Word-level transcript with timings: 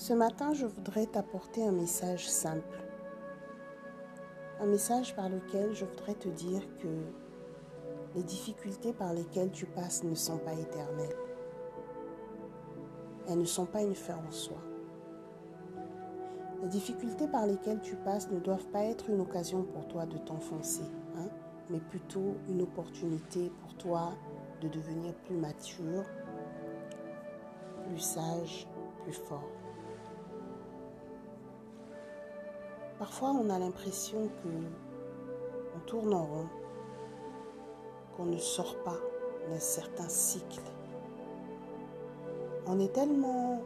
Ce 0.00 0.14
matin, 0.14 0.54
je 0.54 0.64
voudrais 0.64 1.04
t'apporter 1.04 1.62
un 1.62 1.72
message 1.72 2.26
simple. 2.26 2.82
Un 4.58 4.64
message 4.64 5.14
par 5.14 5.28
lequel 5.28 5.74
je 5.74 5.84
voudrais 5.84 6.14
te 6.14 6.30
dire 6.30 6.62
que 6.78 6.88
les 8.14 8.22
difficultés 8.22 8.94
par 8.94 9.12
lesquelles 9.12 9.50
tu 9.50 9.66
passes 9.66 10.02
ne 10.02 10.14
sont 10.14 10.38
pas 10.38 10.54
éternelles. 10.54 11.18
Elles 13.28 13.40
ne 13.40 13.44
sont 13.44 13.66
pas 13.66 13.82
une 13.82 13.94
fin 13.94 14.16
en 14.26 14.30
soi. 14.30 14.56
Les 16.62 16.68
difficultés 16.68 17.28
par 17.28 17.46
lesquelles 17.46 17.82
tu 17.82 17.96
passes 17.96 18.30
ne 18.30 18.40
doivent 18.40 18.68
pas 18.68 18.84
être 18.84 19.10
une 19.10 19.20
occasion 19.20 19.64
pour 19.64 19.86
toi 19.86 20.06
de 20.06 20.16
t'enfoncer, 20.16 20.90
hein, 21.18 21.28
mais 21.68 21.78
plutôt 21.78 22.38
une 22.48 22.62
opportunité 22.62 23.52
pour 23.60 23.74
toi 23.74 24.14
de 24.62 24.68
devenir 24.68 25.12
plus 25.26 25.36
mature, 25.36 26.04
plus 27.86 28.00
sage, 28.00 28.66
plus 29.04 29.12
fort. 29.12 29.44
Parfois, 33.00 33.30
on 33.30 33.48
a 33.48 33.58
l'impression 33.58 34.28
que 34.28 34.48
on 35.74 35.80
tourne 35.86 36.12
en 36.12 36.22
rond, 36.22 36.48
qu'on 38.14 38.26
ne 38.26 38.36
sort 38.36 38.76
pas 38.82 38.98
d'un 39.48 39.58
certain 39.58 40.06
cycle. 40.06 40.60
On 42.66 42.78
est 42.78 42.92
tellement 42.92 43.62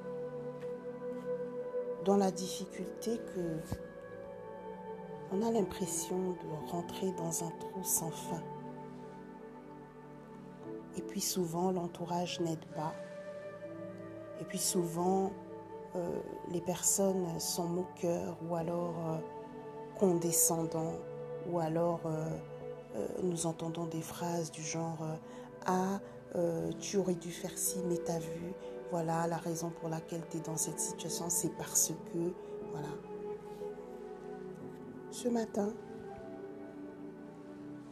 dans 2.04 2.16
la 2.16 2.30
difficulté 2.30 3.18
que 3.34 3.58
on 5.32 5.42
a 5.42 5.50
l'impression 5.50 6.16
de 6.16 6.70
rentrer 6.70 7.10
dans 7.18 7.42
un 7.42 7.50
trou 7.58 7.82
sans 7.82 8.12
fin. 8.12 8.42
Et 10.96 11.02
puis 11.02 11.20
souvent, 11.20 11.72
l'entourage 11.72 12.38
n'aide 12.38 12.64
pas. 12.66 12.94
Et 14.40 14.44
puis 14.44 14.58
souvent, 14.58 15.32
euh, 15.96 16.20
les 16.50 16.60
personnes 16.60 17.38
sont 17.38 17.68
moqueurs 17.68 18.36
ou 18.48 18.56
alors 18.56 18.94
euh, 18.98 19.18
condescendants 19.96 20.98
ou 21.48 21.60
alors 21.60 22.00
euh, 22.06 22.28
nous 23.22 23.46
entendons 23.46 23.86
des 23.86 24.00
phrases 24.00 24.50
du 24.50 24.62
genre 24.62 24.98
Ah, 25.66 26.00
tu 26.80 26.96
aurais 26.96 27.14
dû 27.14 27.30
faire 27.30 27.56
ci, 27.56 27.78
mais 27.88 27.96
t'as 27.96 28.18
vu, 28.18 28.52
voilà 28.90 29.26
la 29.26 29.36
raison 29.36 29.70
pour 29.70 29.88
laquelle 29.88 30.22
tu 30.30 30.38
es 30.38 30.40
dans 30.40 30.56
cette 30.56 30.80
situation, 30.80 31.26
c'est 31.28 31.56
parce 31.56 31.92
que, 32.12 32.18
voilà. 32.72 32.88
Ce 35.10 35.28
matin, 35.28 35.72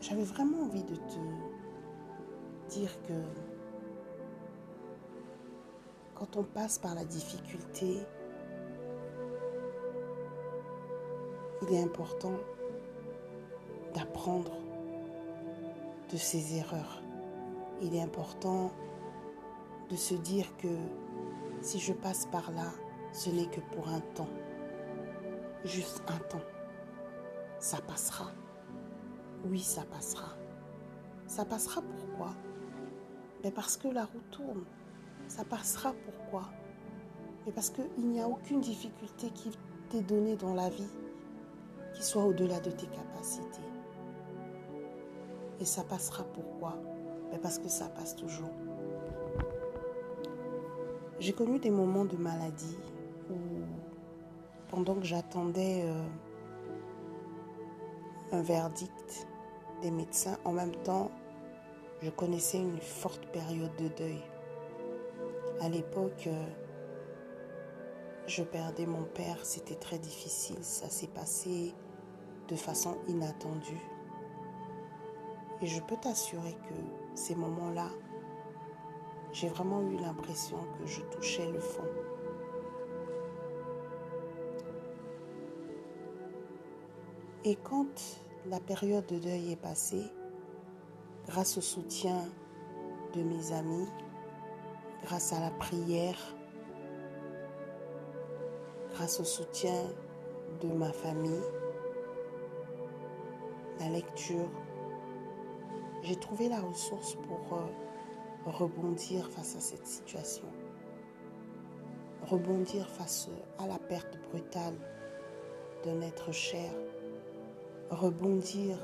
j'avais 0.00 0.24
vraiment 0.24 0.62
envie 0.64 0.82
de 0.82 0.96
te 0.96 1.18
dire 2.68 2.90
que 3.02 3.12
quand 6.22 6.36
on 6.38 6.44
passe 6.44 6.78
par 6.78 6.94
la 6.94 7.04
difficulté, 7.04 7.98
il 11.62 11.74
est 11.74 11.82
important 11.82 12.38
d'apprendre 13.92 14.52
de 16.12 16.16
ses 16.16 16.58
erreurs. 16.58 17.02
Il 17.80 17.96
est 17.96 18.02
important 18.02 18.70
de 19.90 19.96
se 19.96 20.14
dire 20.14 20.46
que 20.58 20.68
si 21.60 21.80
je 21.80 21.92
passe 21.92 22.26
par 22.26 22.52
là, 22.52 22.70
ce 23.12 23.28
n'est 23.30 23.46
que 23.46 23.60
pour 23.74 23.88
un 23.88 24.00
temps. 24.14 24.30
Juste 25.64 26.04
un 26.06 26.18
temps. 26.28 26.46
Ça 27.58 27.78
passera. 27.80 28.30
Oui, 29.46 29.58
ça 29.58 29.82
passera. 29.86 30.36
Ça 31.26 31.44
passera 31.44 31.82
pourquoi? 31.82 32.32
Mais 33.42 33.50
Parce 33.50 33.76
que 33.76 33.88
la 33.88 34.04
roue 34.04 34.22
tourne 34.30 34.64
ça 35.32 35.44
passera. 35.44 35.94
Pourquoi? 36.04 36.50
Mais 37.46 37.52
parce 37.52 37.70
qu'il 37.70 38.08
n'y 38.08 38.20
a 38.20 38.28
aucune 38.28 38.60
difficulté 38.60 39.30
qui 39.30 39.50
t'est 39.88 40.02
donnée 40.02 40.36
dans 40.36 40.54
la 40.54 40.68
vie 40.68 40.90
qui 41.94 42.02
soit 42.02 42.24
au-delà 42.24 42.60
de 42.60 42.70
tes 42.70 42.86
capacités. 42.86 43.68
Et 45.60 45.64
ça 45.64 45.84
passera 45.84 46.24
pourquoi? 46.24 46.78
Mais 47.30 47.38
Parce 47.38 47.58
que 47.58 47.68
ça 47.68 47.88
passe 47.88 48.14
toujours. 48.14 48.50
J'ai 51.18 51.32
connu 51.32 51.58
des 51.58 51.70
moments 51.70 52.04
de 52.04 52.16
maladie 52.16 52.78
où, 53.30 53.36
pendant 54.68 54.96
que 54.96 55.04
j'attendais 55.04 55.84
euh, 55.84 56.02
un 58.32 58.42
verdict 58.42 59.26
des 59.80 59.90
médecins, 59.90 60.36
en 60.44 60.52
même 60.52 60.74
temps, 60.82 61.10
je 62.02 62.10
connaissais 62.10 62.58
une 62.58 62.80
forte 62.80 63.24
période 63.26 63.74
de 63.76 63.88
deuil. 63.88 64.22
À 65.62 65.68
l'époque, 65.68 66.24
euh, 66.26 66.46
je 68.26 68.42
perdais 68.42 68.84
mon 68.84 69.04
père, 69.04 69.38
c'était 69.44 69.76
très 69.76 69.96
difficile, 69.96 70.58
ça 70.62 70.88
s'est 70.88 71.06
passé 71.06 71.72
de 72.48 72.56
façon 72.56 72.96
inattendue. 73.06 73.80
Et 75.60 75.66
je 75.66 75.80
peux 75.82 75.94
t'assurer 75.94 76.56
que 76.68 76.74
ces 77.14 77.36
moments-là, 77.36 77.86
j'ai 79.32 79.46
vraiment 79.46 79.82
eu 79.82 79.98
l'impression 79.98 80.58
que 80.80 80.86
je 80.86 81.00
touchais 81.02 81.48
le 81.52 81.60
fond. 81.60 81.86
Et 87.44 87.54
quand 87.54 88.20
la 88.46 88.58
période 88.58 89.06
de 89.06 89.20
deuil 89.20 89.52
est 89.52 89.62
passée, 89.62 90.10
grâce 91.28 91.56
au 91.56 91.60
soutien 91.60 92.24
de 93.14 93.22
mes 93.22 93.52
amis, 93.52 93.86
grâce 95.02 95.32
à 95.32 95.40
la 95.40 95.50
prière, 95.50 96.18
grâce 98.92 99.20
au 99.20 99.24
soutien 99.24 99.84
de 100.60 100.68
ma 100.68 100.92
famille, 100.92 101.42
la 103.80 103.88
lecture, 103.88 104.48
j'ai 106.02 106.16
trouvé 106.16 106.48
la 106.48 106.60
ressource 106.60 107.16
pour 107.26 107.58
euh, 107.58 107.66
rebondir 108.46 109.28
face 109.30 109.56
à 109.56 109.60
cette 109.60 109.86
situation, 109.86 110.46
rebondir 112.22 112.88
face 112.88 113.28
à 113.58 113.66
la 113.66 113.78
perte 113.78 114.18
brutale 114.30 114.74
d'un 115.84 116.00
être 116.00 116.30
cher, 116.30 116.70
rebondir 117.90 118.78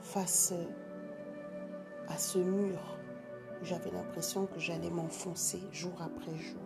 face 0.00 0.52
à 2.08 2.18
ce 2.18 2.38
mur 2.38 2.78
j'avais 3.62 3.90
l'impression 3.90 4.46
que 4.46 4.58
j'allais 4.58 4.90
m'enfoncer 4.90 5.60
jour 5.72 5.92
après 6.00 6.36
jour. 6.36 6.60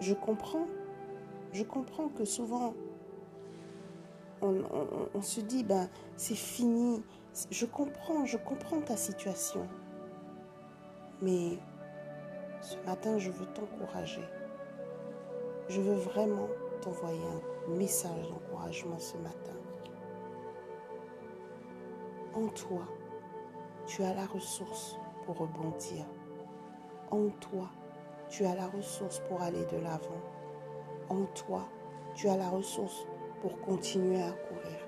Je 0.00 0.14
comprends, 0.14 0.66
je 1.52 1.62
comprends 1.62 2.08
que 2.08 2.24
souvent 2.24 2.74
on, 4.42 5.22
se 5.22 5.40
dit, 5.40 5.64
ben 5.64 5.88
c'est 6.16 6.34
fini. 6.34 7.02
Je 7.50 7.64
comprends, 7.66 8.26
je 8.26 8.36
comprends 8.36 8.80
ta 8.80 8.96
situation. 8.96 9.66
Mais 11.22 11.58
ce 12.60 12.76
matin, 12.86 13.18
je 13.18 13.30
veux 13.30 13.46
t'encourager. 13.46 14.24
Je 15.68 15.80
veux 15.80 15.94
vraiment 15.94 16.48
t'envoyer 16.82 17.22
un 17.68 17.70
message 17.70 18.28
d'encouragement 18.28 18.98
ce 18.98 19.16
matin 19.18 19.63
en 22.36 22.48
toi, 22.48 22.82
tu 23.86 24.02
as 24.02 24.14
la 24.14 24.26
ressource 24.26 24.98
pour 25.24 25.38
rebondir. 25.38 26.04
En 27.10 27.28
toi, 27.28 27.70
tu 28.28 28.44
as 28.44 28.54
la 28.54 28.66
ressource 28.66 29.20
pour 29.28 29.40
aller 29.42 29.64
de 29.66 29.76
l'avant. 29.76 30.22
En 31.08 31.24
toi, 31.26 31.68
tu 32.14 32.28
as 32.28 32.36
la 32.36 32.48
ressource 32.48 33.06
pour 33.40 33.60
continuer 33.60 34.22
à 34.22 34.32
courir. 34.32 34.78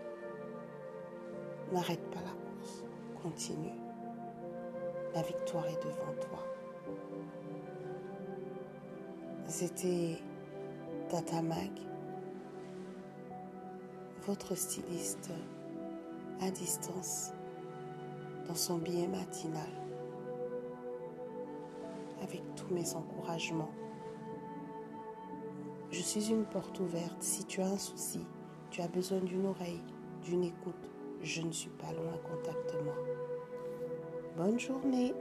N'arrête 1.72 2.10
pas 2.10 2.20
la 2.20 2.30
course, 2.30 2.84
continue. 3.22 3.74
La 5.14 5.22
victoire 5.22 5.66
est 5.66 5.82
devant 5.82 6.14
toi. 6.20 6.42
C'était 9.46 10.18
Tata 11.08 11.42
Mag, 11.42 11.70
votre 14.26 14.54
styliste 14.56 15.30
à 16.40 16.50
distance 16.50 17.32
dans 18.48 18.54
son 18.54 18.78
billet 18.78 19.08
matinal 19.08 19.68
avec 22.22 22.42
tous 22.54 22.72
mes 22.72 22.94
encouragements. 22.94 23.70
Je 25.90 26.00
suis 26.00 26.30
une 26.30 26.44
porte 26.44 26.80
ouverte. 26.80 27.22
Si 27.22 27.44
tu 27.44 27.60
as 27.60 27.68
un 27.68 27.78
souci, 27.78 28.20
tu 28.70 28.80
as 28.82 28.88
besoin 28.88 29.20
d'une 29.20 29.46
oreille, 29.46 29.82
d'une 30.24 30.44
écoute, 30.44 30.90
je 31.22 31.42
ne 31.42 31.52
suis 31.52 31.70
pas 31.70 31.92
loin, 31.92 32.12
contacte-moi. 32.30 32.94
Bonne 34.36 34.58
journée. 34.58 35.14